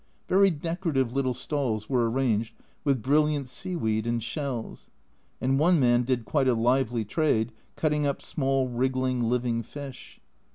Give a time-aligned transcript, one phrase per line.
[0.27, 4.89] Very decorative little stalls were arranged with brilliant seaweed and shells,
[5.39, 10.19] and one man did quite a lively trade cutting up small wriggling living fish.